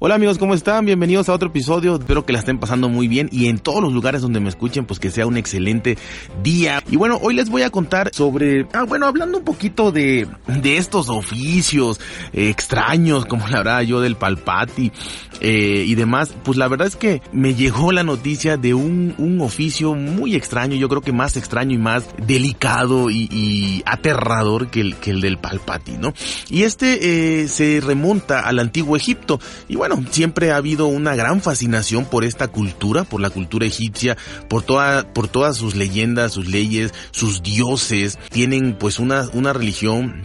Hola 0.00 0.14
amigos, 0.14 0.38
¿cómo 0.38 0.54
están? 0.54 0.84
Bienvenidos 0.84 1.28
a 1.28 1.32
otro 1.32 1.48
episodio. 1.48 1.96
Espero 1.96 2.24
que 2.24 2.32
la 2.32 2.38
estén 2.38 2.60
pasando 2.60 2.88
muy 2.88 3.08
bien 3.08 3.28
y 3.32 3.48
en 3.48 3.58
todos 3.58 3.82
los 3.82 3.92
lugares 3.92 4.22
donde 4.22 4.38
me 4.38 4.48
escuchen, 4.48 4.84
pues 4.84 5.00
que 5.00 5.10
sea 5.10 5.26
un 5.26 5.36
excelente 5.36 5.98
día. 6.40 6.84
Y 6.88 6.94
bueno, 6.94 7.18
hoy 7.20 7.34
les 7.34 7.50
voy 7.50 7.62
a 7.62 7.70
contar 7.70 8.14
sobre, 8.14 8.68
ah, 8.74 8.84
bueno, 8.84 9.06
hablando 9.06 9.38
un 9.38 9.44
poquito 9.44 9.90
de, 9.90 10.28
de 10.46 10.76
estos 10.76 11.08
oficios 11.08 11.98
eh, 12.32 12.48
extraños, 12.48 13.26
como 13.26 13.48
la 13.48 13.58
verdad 13.58 13.80
yo 13.80 14.00
del 14.00 14.14
palpati 14.14 14.92
eh, 15.40 15.84
y 15.84 15.96
demás, 15.96 16.32
pues 16.44 16.56
la 16.56 16.68
verdad 16.68 16.86
es 16.86 16.94
que 16.94 17.20
me 17.32 17.56
llegó 17.56 17.90
la 17.90 18.04
noticia 18.04 18.56
de 18.56 18.74
un, 18.74 19.16
un 19.18 19.40
oficio 19.40 19.96
muy 19.96 20.36
extraño, 20.36 20.76
yo 20.76 20.88
creo 20.88 21.00
que 21.00 21.12
más 21.12 21.36
extraño 21.36 21.74
y 21.74 21.78
más 21.78 22.06
delicado 22.24 23.10
y, 23.10 23.28
y 23.32 23.82
aterrador 23.84 24.68
que 24.68 24.80
el, 24.80 24.94
que 24.94 25.10
el 25.10 25.20
del 25.20 25.38
palpati, 25.38 25.98
¿no? 25.98 26.14
Y 26.48 26.62
este 26.62 27.42
eh, 27.42 27.48
se 27.48 27.80
remonta 27.80 28.46
al 28.46 28.60
antiguo 28.60 28.94
Egipto. 28.94 29.40
Y 29.68 29.74
bueno, 29.88 30.06
siempre 30.10 30.50
ha 30.50 30.56
habido 30.56 30.86
una 30.86 31.14
gran 31.14 31.40
fascinación 31.40 32.04
por 32.04 32.24
esta 32.24 32.48
cultura, 32.48 33.04
por 33.04 33.20
la 33.20 33.30
cultura 33.30 33.66
egipcia, 33.66 34.16
por 34.48 34.62
toda, 34.62 35.12
por 35.12 35.28
todas 35.28 35.56
sus 35.56 35.76
leyendas, 35.76 36.32
sus 36.32 36.48
leyes, 36.48 36.92
sus 37.10 37.42
dioses. 37.42 38.18
Tienen 38.30 38.76
pues 38.78 38.98
una, 38.98 39.28
una 39.32 39.52
religión 39.52 40.22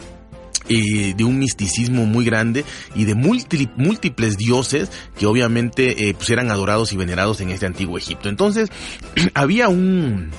eh, 0.67 1.14
de 1.16 1.23
un 1.23 1.39
misticismo 1.39 2.05
muy 2.05 2.25
grande 2.25 2.66
y 2.95 3.05
de 3.05 3.16
múltiples 3.16 4.38
dioses 4.38 4.89
que 5.17 5.28
obviamente 5.28 6.09
eh, 6.09 6.14
pues 6.14 6.30
eran 6.30 6.52
adorados 6.52 6.92
y 6.92 6.98
venerados 6.98 7.39
en 7.39 7.50
este 7.50 7.66
antiguo 7.66 7.98
Egipto. 7.98 8.27
Entonces 8.27 8.70
había 9.33 9.70
un 9.70 10.31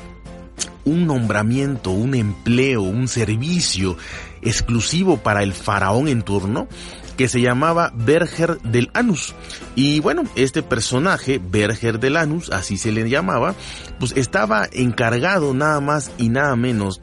un 0.85 1.07
nombramiento, 1.07 1.93
un 1.93 2.15
empleo, 2.15 2.83
un 2.83 3.09
servicio 3.09 3.97
exclusivo 4.43 5.17
para 5.17 5.43
el 5.43 5.55
faraón 5.55 6.09
en 6.09 6.21
turno 6.21 6.69
que 7.17 7.29
se 7.29 7.41
llamaba 7.41 7.93
Berger 7.95 8.61
del 8.63 8.91
Anus. 8.95 9.35
Y 9.75 10.01
bueno, 10.01 10.25
este 10.37 10.63
personaje, 10.63 11.41
Berger 11.43 12.01
del 12.01 12.17
Anus, 12.17 12.51
así 12.51 12.77
se 12.77 12.93
le 12.93 13.09
llamaba, 13.09 13.55
pues 13.99 14.13
estaba 14.17 14.69
encargado 14.73 15.55
nada 15.55 15.81
más 15.81 16.11
y 16.19 16.29
nada 16.29 16.57
menos 16.57 17.01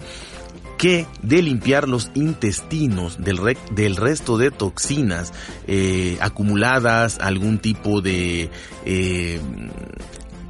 que 0.78 1.06
de 1.22 1.44
limpiar 1.44 1.88
los 1.88 2.10
intestinos 2.16 3.24
del, 3.24 3.56
del 3.72 3.96
resto 3.96 4.40
de 4.40 4.50
toxinas 4.50 5.32
eh, 5.68 6.18
acumuladas, 6.22 7.20
algún 7.20 7.60
tipo 7.60 8.02
de 8.02 8.50
eh, 8.86 9.40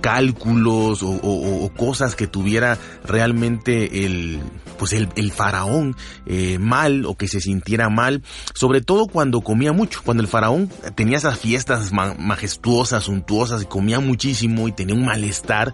cálculos 0.02 1.02
o, 1.04 1.72
cosas 1.78 2.16
que 2.16 2.28
tuviera 2.28 2.78
realmente 3.06 4.06
el 4.06 4.42
pues 4.78 4.94
el, 4.94 5.32
faraón 5.32 5.96
eh, 6.26 6.58
mal 6.58 7.06
o 7.06 7.16
que 7.16 7.28
se 7.28 7.40
sintiera 7.40 7.90
mal, 7.90 8.24
sobre 8.56 8.82
todo 8.82 9.06
cuando 9.06 9.42
comía 9.42 9.74
mucho, 9.74 10.02
cuando 10.04 10.24
el 10.24 10.28
faraón 10.28 10.72
tenía 10.96 11.18
esas 11.18 11.38
fiestas 11.38 11.92
majestuosas, 11.94 13.04
suntuosas 13.04 13.62
y 13.62 13.66
comía 13.66 14.00
muchísimo 14.00 14.68
y 14.68 14.72
tenía 14.72 14.96
un 14.96 15.06
malestar, 15.06 15.74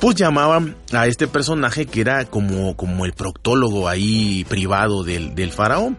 pues 0.00 0.16
llamaban 0.16 0.74
a 0.92 1.06
este 1.06 1.26
personaje 1.26 1.86
que 1.86 2.00
era 2.00 2.24
como, 2.24 2.76
como 2.76 3.04
el 3.04 3.12
proctólogo 3.12 3.88
ahí 3.88 4.46
privado 4.48 5.04
del, 5.04 5.34
del 5.34 5.52
faraón. 5.52 5.98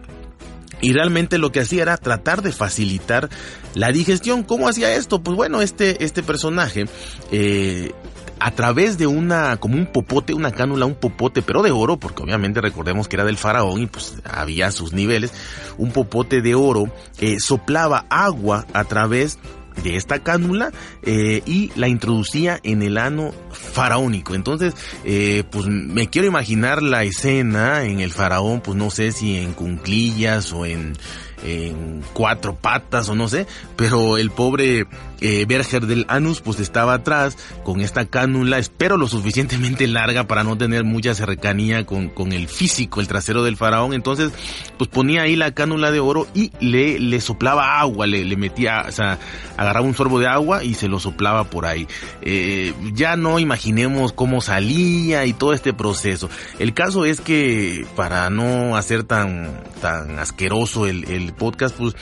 Y 0.80 0.92
realmente 0.92 1.38
lo 1.38 1.52
que 1.52 1.60
hacía 1.60 1.82
era 1.82 1.96
tratar 1.96 2.42
de 2.42 2.52
facilitar 2.52 3.28
la 3.74 3.92
digestión. 3.92 4.42
¿Cómo 4.42 4.68
hacía 4.68 4.94
esto? 4.94 5.22
Pues 5.22 5.36
bueno, 5.36 5.62
este, 5.62 6.04
este 6.04 6.22
personaje, 6.22 6.84
eh, 7.32 7.92
a 8.38 8.50
través 8.50 8.98
de 8.98 9.06
una, 9.06 9.56
como 9.56 9.76
un 9.76 9.86
popote, 9.86 10.34
una 10.34 10.52
cánula, 10.52 10.84
un 10.84 10.94
popote, 10.94 11.42
pero 11.42 11.62
de 11.62 11.70
oro, 11.70 11.96
porque 11.96 12.22
obviamente 12.22 12.60
recordemos 12.60 13.08
que 13.08 13.16
era 13.16 13.24
del 13.24 13.38
faraón 13.38 13.80
y 13.80 13.86
pues 13.86 14.16
había 14.24 14.70
sus 14.70 14.92
niveles, 14.92 15.32
un 15.78 15.90
popote 15.90 16.42
de 16.42 16.54
oro, 16.54 16.92
eh, 17.18 17.40
soplaba 17.40 18.04
agua 18.10 18.66
a 18.74 18.84
través 18.84 19.38
de 19.82 19.96
esta 19.96 20.20
cánula 20.20 20.72
eh, 21.02 21.42
y 21.46 21.70
la 21.76 21.88
introducía 21.88 22.58
en 22.62 22.82
el 22.82 22.98
ano 22.98 23.32
faraónico. 23.50 24.34
Entonces, 24.34 24.74
eh, 25.04 25.44
pues 25.50 25.66
me 25.66 26.08
quiero 26.08 26.28
imaginar 26.28 26.82
la 26.82 27.04
escena 27.04 27.84
en 27.84 28.00
el 28.00 28.12
faraón, 28.12 28.60
pues 28.60 28.76
no 28.76 28.90
sé 28.90 29.12
si 29.12 29.36
en 29.36 29.52
cunclillas 29.52 30.52
o 30.52 30.66
en 30.66 30.96
en 31.46 32.02
cuatro 32.12 32.56
patas 32.56 33.08
o 33.08 33.14
no 33.14 33.28
sé, 33.28 33.46
pero 33.76 34.18
el 34.18 34.30
pobre 34.30 34.86
eh, 35.20 35.44
Berger 35.46 35.86
del 35.86 36.04
Anus 36.08 36.40
pues 36.40 36.58
estaba 36.58 36.94
atrás 36.94 37.38
con 37.64 37.80
esta 37.80 38.04
cánula, 38.06 38.58
espero 38.58 38.96
lo 38.96 39.06
suficientemente 39.06 39.86
larga 39.86 40.24
para 40.24 40.42
no 40.42 40.58
tener 40.58 40.82
mucha 40.84 41.14
cercanía 41.14 41.86
con, 41.86 42.08
con 42.08 42.32
el 42.32 42.48
físico, 42.48 43.00
el 43.00 43.06
trasero 43.06 43.44
del 43.44 43.56
faraón, 43.56 43.94
entonces 43.94 44.32
pues 44.76 44.90
ponía 44.90 45.22
ahí 45.22 45.36
la 45.36 45.52
cánula 45.52 45.92
de 45.92 46.00
oro 46.00 46.26
y 46.34 46.50
le, 46.60 46.98
le 46.98 47.20
soplaba 47.20 47.78
agua, 47.78 48.06
le, 48.06 48.36
metía, 48.36 48.84
o 48.88 48.92
sea, 48.92 49.18
agarraba 49.56 49.86
un 49.86 49.94
sorbo 49.94 50.18
de 50.18 50.26
agua 50.26 50.64
y 50.64 50.74
se 50.74 50.88
lo 50.88 50.98
soplaba 50.98 51.44
por 51.44 51.64
ahí. 51.64 51.86
Eh, 52.22 52.74
ya 52.92 53.16
no 53.16 53.38
imaginemos 53.38 54.12
cómo 54.12 54.40
salía 54.40 55.24
y 55.26 55.32
todo 55.32 55.52
este 55.52 55.72
proceso. 55.72 56.28
El 56.58 56.74
caso 56.74 57.04
es 57.04 57.20
que 57.20 57.86
para 57.94 58.28
no 58.30 58.76
hacer 58.76 59.04
tan, 59.04 59.62
tan 59.80 60.18
asqueroso 60.18 60.86
el 60.86 61.32
podcast, 61.36 61.76
pues 61.76 61.94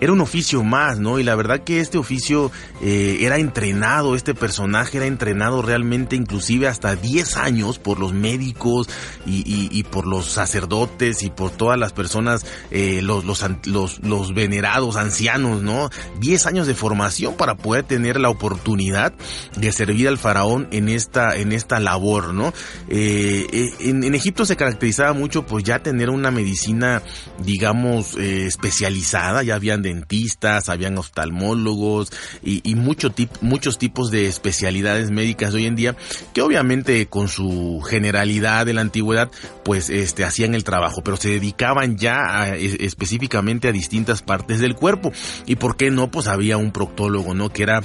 era 0.00 0.12
un 0.12 0.20
oficio 0.20 0.62
más, 0.62 0.98
¿no? 0.98 1.18
Y 1.18 1.24
la 1.24 1.34
verdad 1.34 1.64
que 1.64 1.80
este 1.80 1.98
oficio 1.98 2.50
eh, 2.82 3.18
era 3.20 3.38
entrenado, 3.38 4.14
este 4.14 4.34
personaje 4.34 4.98
era 4.98 5.06
entrenado 5.06 5.62
realmente 5.62 6.16
inclusive 6.16 6.68
hasta 6.68 6.96
10 6.96 7.36
años 7.36 7.78
por 7.78 7.98
los 7.98 8.12
médicos 8.12 8.88
y, 9.26 9.82
por 9.84 10.06
los 10.06 10.26
sacerdotes 10.26 11.22
y 11.22 11.30
por 11.30 11.50
todas 11.50 11.78
las 11.78 11.92
personas, 11.92 12.44
eh, 12.70 13.00
los, 13.02 13.24
los, 13.24 14.00
los, 14.02 14.34
venerados 14.34 14.96
ancianos, 14.96 15.62
¿no? 15.62 15.90
10 16.20 16.46
años 16.46 16.66
de 16.66 16.74
formación 16.74 17.34
para 17.36 17.56
poder 17.56 17.84
tener 17.84 18.20
la 18.20 18.28
oportunidad 18.28 19.12
de 19.56 19.72
servir 19.72 20.08
al 20.08 20.18
faraón 20.18 20.68
en 20.70 20.88
esta, 20.88 21.36
en 21.36 21.52
esta 21.52 21.80
labor, 21.80 22.34
¿no? 22.34 22.52
Eh, 22.88 23.46
en, 23.80 24.04
en, 24.04 24.14
Egipto 24.14 24.44
se 24.44 24.56
caracterizaba 24.56 25.12
mucho 25.12 25.46
pues 25.46 25.64
ya 25.64 25.80
tener 25.80 26.10
una 26.10 26.30
medicina, 26.30 27.02
digamos, 27.38 28.16
especializada, 28.16 29.42
ya 29.42 29.54
habían 29.54 29.82
dentistas, 29.86 30.68
habían 30.68 30.98
oftalmólogos 30.98 32.12
y, 32.42 32.74
mucho 32.74 33.12
muchos 33.40 33.78
tipos 33.78 34.10
de 34.10 34.26
especialidades 34.26 35.10
médicas 35.10 35.54
hoy 35.54 35.66
en 35.66 35.76
día 35.76 35.96
que 36.34 36.42
obviamente 36.42 37.06
con 37.06 37.28
su 37.28 37.80
generalidad 37.80 38.66
de 38.66 38.74
la 38.74 38.82
antigüedad 38.82 39.30
pues 39.64 39.88
este 39.88 40.24
hacían 40.24 40.54
el 40.54 40.64
trabajo, 40.64 41.02
pero 41.02 41.16
se 41.16 41.30
dedicaban 41.30 41.96
ya 41.96 42.54
específicamente 42.56 43.68
a 43.68 43.72
distintas 43.72 44.22
partes 44.22 44.60
del 44.60 44.74
cuerpo 44.74 45.12
y 45.46 45.56
por 45.56 45.76
qué 45.76 45.90
no 45.90 46.10
pues 46.10 46.26
había 46.26 46.56
un 46.56 46.72
proctólogo, 46.72 47.34
¿no? 47.34 47.50
que 47.50 47.62
era 47.62 47.82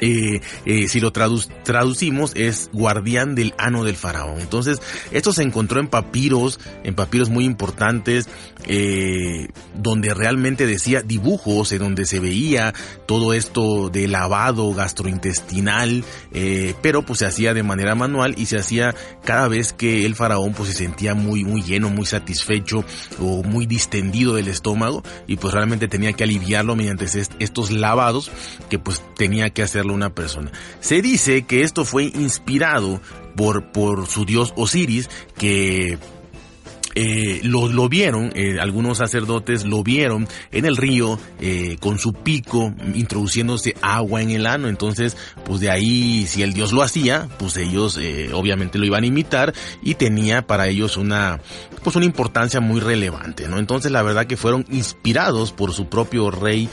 eh, 0.00 0.40
eh, 0.64 0.88
si 0.88 1.00
lo 1.00 1.12
traducimos 1.12 2.32
es 2.34 2.70
guardián 2.72 3.34
del 3.34 3.54
ano 3.58 3.84
del 3.84 3.96
faraón. 3.96 4.40
Entonces, 4.40 4.80
esto 5.10 5.32
se 5.32 5.42
encontró 5.42 5.80
en 5.80 5.88
papiros, 5.88 6.60
en 6.84 6.94
papiros 6.94 7.30
muy 7.30 7.44
importantes, 7.44 8.28
eh, 8.66 9.48
donde 9.74 10.14
realmente 10.14 10.66
decía 10.66 11.02
dibujos, 11.02 11.72
en 11.72 11.78
donde 11.80 12.04
se 12.04 12.20
veía 12.20 12.74
todo 13.06 13.32
esto 13.34 13.88
de 13.88 14.08
lavado 14.08 14.72
gastrointestinal, 14.74 16.04
pero 16.82 17.02
pues 17.02 17.20
se 17.20 17.26
hacía 17.26 17.54
de 17.54 17.62
manera 17.62 17.94
manual 17.94 18.34
y 18.36 18.46
se 18.46 18.58
hacía 18.58 18.94
cada 19.24 19.48
vez 19.48 19.72
que 19.72 20.06
el 20.06 20.14
faraón 20.14 20.52
pues 20.52 20.70
se 20.70 20.74
sentía 20.76 21.14
muy, 21.14 21.44
muy 21.44 21.62
lleno, 21.62 21.90
muy 21.90 22.06
satisfecho 22.06 22.84
o 23.20 23.42
muy 23.42 23.66
distendido 23.66 24.34
del 24.34 24.48
estómago 24.48 25.02
y 25.26 25.36
pues 25.36 25.54
realmente 25.54 25.88
tenía 25.88 26.12
que 26.12 26.24
aliviarlo 26.24 26.76
mediante 26.76 27.06
estos 27.38 27.70
lavados 27.70 28.30
que 28.68 28.78
pues 28.78 29.02
tenía 29.16 29.50
que 29.50 29.62
hacer 29.62 29.84
una 29.90 30.14
persona. 30.14 30.52
Se 30.80 31.02
dice 31.02 31.42
que 31.42 31.62
esto 31.62 31.84
fue 31.84 32.04
inspirado 32.04 33.00
por, 33.36 33.70
por 33.72 34.06
su 34.06 34.24
dios 34.24 34.52
Osiris, 34.56 35.08
que 35.36 35.98
eh, 37.00 37.40
lo, 37.44 37.88
vieron, 37.88 38.32
eh, 38.34 38.58
algunos 38.60 38.98
sacerdotes 38.98 39.64
lo 39.64 39.84
vieron 39.84 40.26
en 40.50 40.64
el 40.64 40.76
río 40.76 41.16
eh, 41.40 41.76
con 41.78 42.00
su 42.00 42.12
pico 42.12 42.74
introduciéndose 42.92 43.76
agua 43.80 44.20
en 44.20 44.30
el 44.30 44.46
ano. 44.46 44.66
Entonces, 44.66 45.16
pues 45.44 45.60
de 45.60 45.70
ahí, 45.70 46.26
si 46.26 46.42
el 46.42 46.54
dios 46.54 46.72
lo 46.72 46.82
hacía, 46.82 47.28
pues 47.38 47.56
ellos 47.56 47.98
eh, 48.00 48.30
obviamente 48.32 48.78
lo 48.78 48.86
iban 48.86 49.04
a 49.04 49.06
imitar 49.06 49.54
y 49.80 49.94
tenía 49.94 50.44
para 50.44 50.66
ellos 50.66 50.96
una, 50.96 51.40
pues 51.84 51.94
una 51.94 52.04
importancia 52.04 52.60
muy 52.60 52.80
relevante, 52.80 53.46
¿no? 53.46 53.58
Entonces, 53.58 53.92
la 53.92 54.02
verdad 54.02 54.26
que 54.26 54.36
fueron 54.36 54.64
inspirados 54.68 55.52
por 55.52 55.72
su 55.72 55.88
propio 55.88 56.32
rey, 56.32 56.68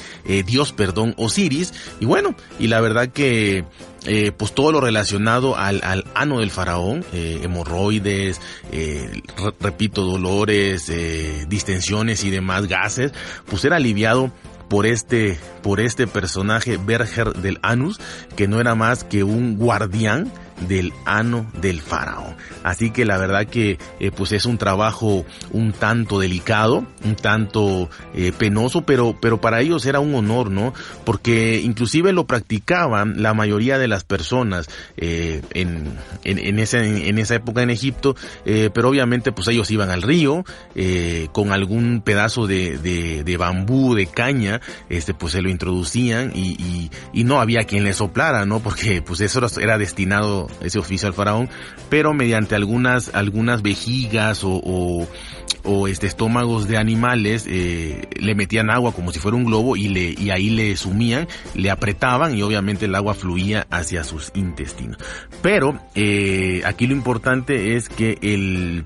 dios, 0.48 0.74
perdón, 0.74 1.13
Osiris. 1.18 1.72
Y 2.00 2.06
bueno, 2.06 2.36
y 2.60 2.68
la 2.68 2.81
verdad 2.81 3.10
que 3.10 3.63
eh, 4.05 4.31
pues 4.31 4.53
todo 4.53 4.71
lo 4.71 4.81
relacionado 4.81 5.57
al, 5.57 5.81
al 5.83 6.05
ano 6.13 6.39
del 6.39 6.51
faraón, 6.51 7.03
eh, 7.13 7.41
hemorroides, 7.43 8.39
eh, 8.71 9.21
repito, 9.59 10.03
dolores, 10.03 10.89
eh, 10.89 11.45
distensiones 11.47 12.23
y 12.23 12.29
demás 12.29 12.67
gases, 12.67 13.11
pues 13.49 13.65
era 13.65 13.77
aliviado 13.77 14.31
por 14.69 14.85
este, 14.85 15.39
por 15.61 15.79
este 15.79 16.07
personaje 16.07 16.77
Berger 16.77 17.33
del 17.33 17.59
Anus, 17.61 17.99
que 18.35 18.47
no 18.47 18.59
era 18.59 18.75
más 18.75 19.03
que 19.03 19.23
un 19.23 19.57
guardián 19.57 20.31
del 20.61 20.93
ano 21.05 21.45
del 21.61 21.81
faraón. 21.81 22.35
Así 22.63 22.91
que 22.91 23.05
la 23.05 23.17
verdad 23.17 23.45
que 23.47 23.77
eh, 23.99 24.11
pues 24.11 24.31
es 24.31 24.45
un 24.45 24.57
trabajo 24.57 25.25
un 25.51 25.73
tanto 25.73 26.19
delicado, 26.19 26.85
un 27.03 27.15
tanto 27.15 27.89
eh, 28.13 28.31
penoso, 28.37 28.85
pero, 28.85 29.17
pero 29.19 29.41
para 29.41 29.61
ellos 29.61 29.85
era 29.85 29.99
un 29.99 30.15
honor, 30.15 30.49
¿no? 30.49 30.73
Porque 31.03 31.61
inclusive 31.63 32.13
lo 32.13 32.25
practicaban 32.25 33.21
la 33.21 33.33
mayoría 33.33 33.77
de 33.77 33.87
las 33.87 34.03
personas 34.03 34.69
eh, 34.97 35.41
en, 35.53 35.97
en, 36.23 36.39
en, 36.39 36.59
esa, 36.59 36.83
en 36.83 37.17
esa 37.19 37.35
época 37.35 37.61
en 37.61 37.69
Egipto, 37.69 38.15
pero 38.43 38.89
obviamente 38.89 39.31
pues 39.31 39.47
ellos 39.47 39.69
iban 39.71 39.89
al 39.89 40.01
río 40.01 40.43
con 41.31 41.51
algún 41.51 42.01
pedazo 42.01 42.47
de, 42.47 42.77
de, 42.77 43.37
bambú, 43.37 43.95
de 43.95 44.07
caña, 44.07 44.61
este 44.89 45.13
pues 45.13 45.33
se 45.33 45.41
lo 45.41 45.49
introducían 45.49 46.31
y, 46.33 46.51
y, 46.51 46.91
y 47.13 47.23
no 47.23 47.41
había 47.41 47.63
quien 47.63 47.83
le 47.83 47.93
soplara, 47.93 48.45
¿no? 48.45 48.59
Porque 48.59 49.01
pues 49.01 49.21
eso 49.21 49.45
era 49.59 49.77
destinado 49.77 50.44
ese 50.62 50.80
oficio 50.80 51.07
al 51.07 51.13
faraón, 51.13 51.50
pero 51.89 52.13
mediante 52.13 52.56
algunas, 52.56 53.13
algunas 53.13 53.62
vejigas 53.62 54.44
o, 54.44 55.07
o, 55.63 55.88
este, 55.88 56.07
estómagos 56.07 56.68
de 56.68 56.77
animales 56.77 57.45
eh, 57.47 58.07
le 58.19 58.36
metían 58.36 58.69
agua 58.69 58.94
como 58.94 59.12
si 59.12 59.19
fuera 59.19 59.38
un 59.38 59.45
globo 59.45 59.75
y, 59.75 59.88
le, 59.88 60.15
y 60.18 60.30
ahí 60.30 60.50
le 60.50 60.75
sumían, 60.77 61.27
le 61.53 61.69
apretaban 61.69 62.38
y 62.38 62.42
obviamente 62.42 62.86
el 62.86 62.95
agua 62.95 63.13
fluía 63.13 63.68
hacia 63.69 64.03
sus 64.03 64.31
intestinos. 64.36 64.97
Pero 65.42 65.80
eh, 65.95 66.62
aquí 66.65 66.88
lo 66.88 66.94
importante 66.94 67.75
es 67.75 67.89
que 67.89 68.18
el 68.21 68.86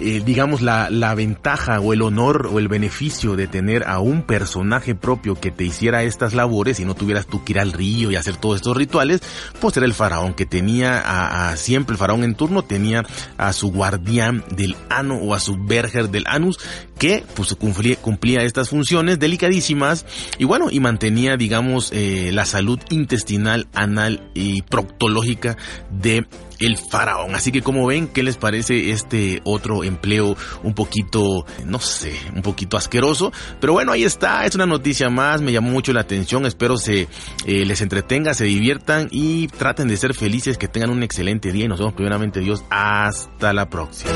eh, 0.00 0.22
digamos, 0.24 0.62
la, 0.62 0.90
la 0.90 1.14
ventaja 1.14 1.80
o 1.80 1.92
el 1.92 2.02
honor 2.02 2.48
o 2.52 2.58
el 2.58 2.68
beneficio 2.68 3.36
de 3.36 3.46
tener 3.46 3.84
a 3.84 3.98
un 3.98 4.22
personaje 4.22 4.94
propio 4.94 5.34
que 5.34 5.50
te 5.50 5.64
hiciera 5.64 6.02
estas 6.02 6.34
labores 6.34 6.80
y 6.80 6.84
no 6.84 6.94
tuvieras 6.94 7.26
tú 7.26 7.44
que 7.44 7.52
ir 7.52 7.60
al 7.60 7.72
río 7.72 8.10
y 8.10 8.16
hacer 8.16 8.36
todos 8.36 8.56
estos 8.56 8.76
rituales, 8.76 9.20
pues 9.60 9.76
era 9.76 9.86
el 9.86 9.94
faraón 9.94 10.34
que 10.34 10.46
tenía 10.46 11.02
a, 11.04 11.56
siempre 11.56 11.94
el 11.94 11.98
faraón 11.98 12.24
en 12.24 12.34
turno 12.34 12.62
tenía 12.62 13.04
a 13.36 13.52
su 13.52 13.70
guardián 13.70 14.44
del 14.50 14.76
ano 14.88 15.16
o 15.16 15.34
a 15.34 15.40
su 15.40 15.56
berger 15.56 16.10
del 16.10 16.24
anus 16.26 16.58
que 16.98 17.24
pues 17.34 17.54
cumplía, 17.54 17.96
cumplía 17.96 18.42
estas 18.42 18.68
funciones 18.68 19.18
delicadísimas 19.18 20.04
y 20.38 20.44
bueno 20.44 20.68
y 20.70 20.80
mantenía 20.80 21.36
digamos 21.36 21.90
eh, 21.92 22.30
la 22.32 22.44
salud 22.44 22.78
intestinal 22.90 23.68
anal 23.72 24.30
y 24.34 24.62
proctológica 24.62 25.56
de 25.90 26.26
el 26.58 26.76
faraón. 26.76 27.34
Así 27.34 27.52
que 27.52 27.62
como 27.62 27.86
ven, 27.86 28.08
¿qué 28.08 28.22
les 28.22 28.36
parece 28.36 28.90
este 28.90 29.40
otro 29.44 29.84
empleo 29.84 30.36
un 30.62 30.74
poquito, 30.74 31.44
no 31.64 31.78
sé, 31.80 32.14
un 32.34 32.42
poquito 32.42 32.76
asqueroso? 32.76 33.32
Pero 33.60 33.72
bueno, 33.72 33.92
ahí 33.92 34.04
está, 34.04 34.44
es 34.44 34.54
una 34.54 34.66
noticia 34.66 35.08
más, 35.10 35.40
me 35.40 35.52
llamó 35.52 35.70
mucho 35.70 35.92
la 35.92 36.00
atención, 36.00 36.46
espero 36.46 36.76
se 36.76 37.08
eh, 37.46 37.64
les 37.64 37.80
entretenga, 37.80 38.34
se 38.34 38.44
diviertan 38.44 39.08
y 39.10 39.48
traten 39.48 39.88
de 39.88 39.96
ser 39.96 40.14
felices, 40.14 40.58
que 40.58 40.68
tengan 40.68 40.90
un 40.90 41.02
excelente 41.02 41.52
día 41.52 41.66
y 41.66 41.68
nos 41.68 41.78
vemos 41.78 41.94
primeramente 41.94 42.40
Dios 42.40 42.64
hasta 42.70 43.52
la 43.52 43.68
próxima. 43.68 44.12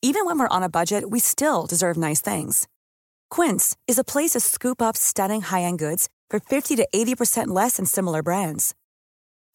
Even 0.00 0.24
when 0.24 0.38
we're 0.38 0.48
on 0.48 0.62
a 0.62 0.68
budget, 0.68 1.04
we 1.10 1.18
still 1.18 1.66
deserve 1.66 1.96
nice 1.96 2.20
things. 2.20 2.68
Quince 3.30 3.76
is 3.88 3.98
a 3.98 4.04
place 4.04 4.30
to 4.30 4.40
scoop 4.40 4.80
up 4.80 4.96
stunning 4.96 5.42
high-end 5.42 5.78
goods 5.78 6.08
for 6.30 6.38
50 6.38 6.76
to 6.76 6.86
80% 6.94 7.48
less 7.48 7.76
than 7.76 7.84
similar 7.84 8.22
brands. 8.22 8.74